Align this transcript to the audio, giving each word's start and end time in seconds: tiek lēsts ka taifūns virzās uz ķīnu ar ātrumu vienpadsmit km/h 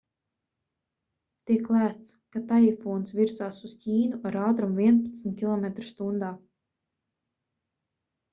tiek 1.51 1.67
lēsts 1.75 2.15
ka 2.37 2.41
taifūns 2.51 3.13
virzās 3.19 3.59
uz 3.69 3.75
ķīnu 3.83 4.19
ar 4.31 4.39
ātrumu 4.47 4.75
vienpadsmit 4.81 5.37
km/h 5.45 6.33